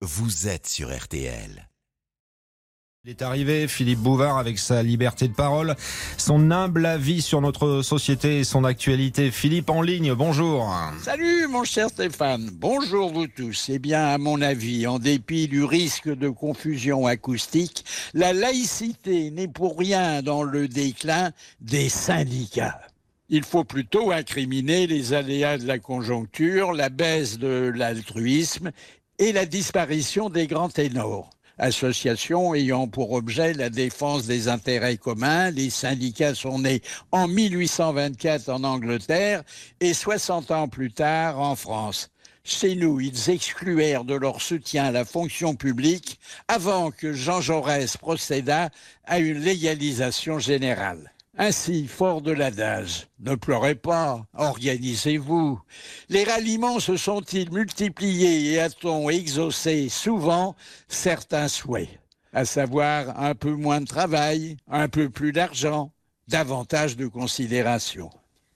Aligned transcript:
vous 0.00 0.46
êtes 0.46 0.66
sur 0.66 0.96
RTL. 0.96 1.68
Il 3.04 3.10
est 3.10 3.22
arrivé, 3.22 3.68
Philippe 3.68 4.00
Bouvard, 4.00 4.38
avec 4.38 4.58
sa 4.58 4.82
liberté 4.82 5.28
de 5.28 5.32
parole, 5.32 5.76
son 6.18 6.50
humble 6.50 6.84
avis 6.84 7.22
sur 7.22 7.40
notre 7.40 7.82
société 7.82 8.40
et 8.40 8.44
son 8.44 8.64
actualité. 8.64 9.30
Philippe 9.30 9.70
en 9.70 9.82
ligne, 9.82 10.12
bonjour. 10.14 10.72
Salut 11.02 11.46
mon 11.48 11.64
cher 11.64 11.88
Stéphane, 11.88 12.50
bonjour 12.52 13.12
vous 13.12 13.26
tous. 13.26 13.70
Eh 13.70 13.78
bien, 13.78 14.04
à 14.04 14.18
mon 14.18 14.42
avis, 14.42 14.86
en 14.86 14.98
dépit 14.98 15.48
du 15.48 15.64
risque 15.64 16.08
de 16.08 16.28
confusion 16.28 17.06
acoustique, 17.06 17.84
la 18.14 18.32
laïcité 18.32 19.30
n'est 19.30 19.48
pour 19.48 19.78
rien 19.78 20.22
dans 20.22 20.42
le 20.42 20.68
déclin 20.68 21.30
des 21.60 21.88
syndicats. 21.88 22.80
Il 23.30 23.44
faut 23.44 23.64
plutôt 23.64 24.10
incriminer 24.10 24.86
les 24.86 25.12
aléas 25.12 25.58
de 25.58 25.66
la 25.66 25.78
conjoncture, 25.78 26.72
la 26.72 26.88
baisse 26.88 27.38
de 27.38 27.72
l'altruisme 27.74 28.72
et 29.18 29.32
la 29.32 29.46
disparition 29.46 30.30
des 30.30 30.46
grands 30.46 30.68
ténors. 30.68 31.30
Associations 31.58 32.54
ayant 32.54 32.86
pour 32.86 33.12
objet 33.12 33.52
la 33.52 33.68
défense 33.68 34.26
des 34.26 34.46
intérêts 34.46 34.96
communs, 34.96 35.50
les 35.50 35.70
syndicats 35.70 36.36
sont 36.36 36.60
nés 36.60 36.82
en 37.10 37.26
1824 37.26 38.48
en 38.48 38.62
Angleterre 38.62 39.42
et 39.80 39.92
60 39.92 40.52
ans 40.52 40.68
plus 40.68 40.92
tard 40.92 41.40
en 41.40 41.56
France. 41.56 42.10
Chez 42.44 42.76
nous, 42.76 43.00
ils 43.00 43.28
excluèrent 43.28 44.04
de 44.04 44.14
leur 44.14 44.40
soutien 44.40 44.92
la 44.92 45.04
fonction 45.04 45.54
publique 45.54 46.20
avant 46.46 46.92
que 46.92 47.12
Jean 47.12 47.40
Jaurès 47.40 47.96
procédât 47.96 48.70
à 49.04 49.18
une 49.18 49.40
légalisation 49.40 50.38
générale. 50.38 51.12
Ainsi, 51.40 51.86
fort 51.86 52.20
de 52.20 52.32
l'adage, 52.32 53.06
ne 53.20 53.36
pleurez 53.36 53.76
pas, 53.76 54.26
organisez-vous. 54.34 55.60
Les 56.08 56.24
ralliements 56.24 56.80
se 56.80 56.96
sont-ils 56.96 57.52
multipliés 57.52 58.54
et 58.54 58.58
a-t-on 58.58 59.08
exaucé 59.08 59.88
souvent 59.88 60.56
certains 60.88 61.46
souhaits, 61.46 62.00
à 62.32 62.44
savoir 62.44 63.20
un 63.20 63.36
peu 63.36 63.52
moins 63.52 63.80
de 63.80 63.86
travail, 63.86 64.56
un 64.66 64.88
peu 64.88 65.10
plus 65.10 65.30
d'argent, 65.30 65.92
davantage 66.26 66.96
de 66.96 67.06
considération? 67.06 68.10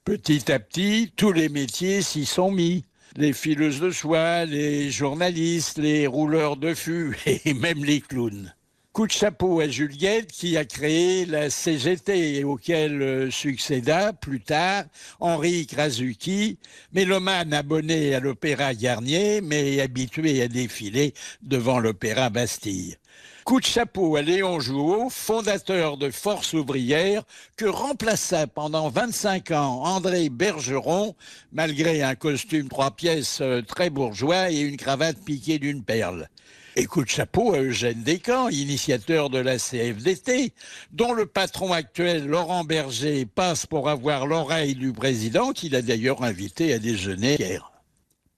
Petit 0.05 0.50
à 0.50 0.58
petit, 0.58 1.12
tous 1.14 1.30
les 1.30 1.48
métiers 1.48 2.02
s'y 2.02 2.27
sont 2.27 2.50
mis. 2.50 2.84
Les 3.14 3.33
fileuses 3.33 3.78
de 3.78 3.92
soie, 3.92 4.44
les 4.44 4.91
journalistes, 4.91 5.78
les 5.78 6.08
rouleurs 6.08 6.56
de 6.56 6.74
fût 6.74 7.17
et 7.44 7.55
même 7.55 7.84
les 7.84 8.00
clowns. 8.00 8.52
Coup 8.93 9.07
de 9.07 9.12
chapeau 9.12 9.61
à 9.61 9.69
Juliette 9.69 10.31
qui 10.31 10.59
a 10.59 10.67
créé 10.67 11.25
la 11.25 11.48
CGT 11.48 12.37
et 12.37 12.45
auquel 12.45 13.01
euh, 13.01 13.31
succéda 13.31 14.12
plus 14.12 14.43
tard 14.43 14.85
Henri 15.19 15.67
Krasuki, 15.67 16.59
mélomane 16.93 17.55
abonné 17.55 18.15
à 18.15 18.20
l'Opéra 18.20 18.75
Garnier 18.75 19.41
mais 19.41 19.81
habitué 19.81 20.43
à 20.43 20.48
défiler 20.48 21.15
devant 21.41 21.79
l'Opéra 21.79 22.29
Bastille. 22.29 22.98
Coup 23.44 23.58
de 23.58 23.66
chapeau 23.66 24.14
à 24.14 24.22
Léon 24.22 24.60
Jouot, 24.60 25.10
fondateur 25.10 25.96
de 25.96 26.10
Force 26.10 26.52
ouvrière, 26.52 27.24
que 27.56 27.64
remplaça 27.64 28.46
pendant 28.46 28.88
25 28.88 29.50
ans 29.50 29.82
André 29.84 30.28
Bergeron, 30.28 31.16
malgré 31.52 32.05
un 32.05 32.14
costume 32.14 32.68
trois 32.68 32.92
pièces 32.92 33.40
euh, 33.40 33.60
très 33.60 33.90
bourgeois 33.90 34.52
et 34.52 34.60
une 34.60 34.77
cravate 34.77 35.18
piquée 35.24 35.58
d'une 35.58 35.83
perle. 35.83 36.28
Et 36.77 36.86
coup 36.86 37.02
de 37.02 37.08
chapeau 37.08 37.52
à 37.52 37.58
Eugène 37.58 38.05
Descamps, 38.05 38.48
initiateur 38.48 39.28
de 39.28 39.38
la 39.38 39.58
CFDT, 39.58 40.52
dont 40.92 41.12
le 41.12 41.27
patron 41.27 41.72
actuel, 41.72 42.27
Laurent 42.27 42.62
Berger, 42.62 43.27
passe 43.27 43.66
pour 43.66 43.88
avoir 43.88 44.27
l'oreille 44.27 44.77
du 44.77 44.92
président, 44.92 45.52
qu'il 45.52 45.74
a 45.74 45.83
d'ailleurs 45.83 46.22
invité 46.22 46.72
à 46.72 46.78
déjeuner 46.78 47.34
hier. 47.40 47.72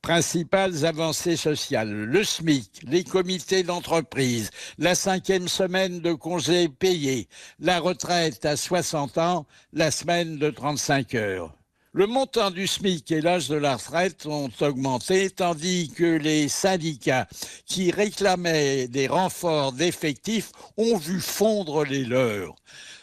Principales 0.05 0.85
avancées 0.85 1.35
sociales, 1.35 1.91
le 1.91 2.25
SMIC, 2.25 2.83
les 2.87 3.05
comités 3.05 3.63
d'entreprise, 3.63 4.51
la 4.77 4.95
cinquième 4.95 5.49
semaine 5.49 6.01
de 6.01 6.13
congés 6.13 6.69
payés, 6.69 7.27
la 7.59 7.81
retraite 7.81 8.45
à 8.45 8.59
60 8.59 9.17
ans, 9.17 9.47
la 9.73 9.91
semaine 9.91 10.37
de 10.37 10.51
35 10.51 11.14
heures. 11.14 11.55
Le 11.97 12.09
montant 12.09 12.51
du 12.51 12.67
SMIC 12.67 13.13
et 13.13 13.21
l'âge 13.21 13.49
de 13.49 13.55
la 13.55 13.77
retraite 13.77 14.27
ont 14.27 14.51
augmenté, 14.61 15.31
tandis 15.31 15.93
que 15.93 16.17
les 16.17 16.49
syndicats 16.49 17.29
qui 17.67 17.93
réclamaient 17.93 18.89
des 18.89 19.07
renforts 19.07 19.71
d'effectifs 19.71 20.51
ont 20.77 20.97
vu 20.97 21.21
fondre 21.21 21.85
les 21.85 22.05
leurs. 22.05 22.57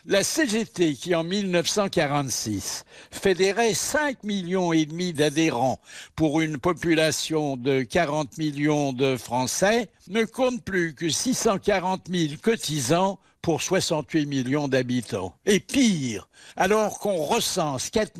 La 0.05 0.25
CGT, 0.25 0.95
qui 0.95 1.15
en 1.15 1.23
1946 1.23 2.83
fédérait 3.11 3.73
5 3.73 4.25
millions 4.25 4.73
et 4.73 4.85
demi 4.85 5.13
d'adhérents 5.13 5.79
pour 6.17 6.41
une 6.41 6.57
population 6.57 7.55
de 7.55 7.83
40 7.83 8.37
millions 8.39 8.91
de 8.91 9.15
Français, 9.15 9.87
ne 10.09 10.25
compte 10.25 10.65
plus 10.65 10.95
que 10.95 11.07
640 11.07 12.09
000 12.09 12.33
cotisants 12.41 13.19
pour 13.41 13.61
68 13.61 14.25
millions 14.25 14.67
d'habitants. 14.67 15.35
Et 15.45 15.59
pire, 15.59 16.27
alors 16.55 16.99
qu'on 16.99 17.23
recense 17.23 17.89
4 17.89 18.11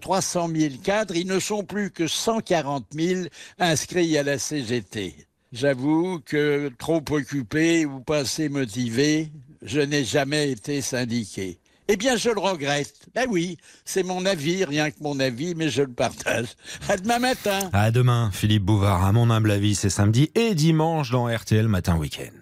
300 0.00 0.48
000 0.54 0.74
cadres, 0.82 1.16
ils 1.16 1.26
ne 1.26 1.38
sont 1.38 1.64
plus 1.64 1.90
que 1.90 2.06
140 2.06 2.86
000 2.92 3.22
inscrits 3.58 4.16
à 4.18 4.22
la 4.22 4.38
CGT. 4.38 5.14
J'avoue 5.52 6.20
que 6.24 6.70
trop 6.78 7.02
occupé 7.10 7.84
ou 7.84 8.00
pas 8.00 8.18
assez 8.18 8.48
motivé, 8.48 9.32
je 9.62 9.80
n'ai 9.80 10.04
jamais 10.04 10.50
été 10.50 10.80
syndiqué. 10.80 11.58
Eh 11.92 11.96
bien, 11.96 12.14
je 12.14 12.30
le 12.30 12.38
regrette. 12.38 12.94
Ben 13.16 13.26
oui, 13.28 13.56
c'est 13.84 14.04
mon 14.04 14.24
avis, 14.24 14.64
rien 14.64 14.92
que 14.92 15.02
mon 15.02 15.18
avis, 15.18 15.56
mais 15.56 15.70
je 15.70 15.82
le 15.82 15.92
partage. 15.92 16.46
À 16.88 16.96
demain 16.96 17.18
matin. 17.18 17.68
À 17.72 17.90
demain, 17.90 18.30
Philippe 18.32 18.62
Bouvard. 18.62 19.04
À 19.04 19.10
mon 19.10 19.28
humble 19.28 19.50
avis, 19.50 19.74
c'est 19.74 19.90
samedi 19.90 20.30
et 20.36 20.54
dimanche 20.54 21.10
dans 21.10 21.26
RTL 21.26 21.66
Matin 21.66 21.96
Week-end. 21.96 22.39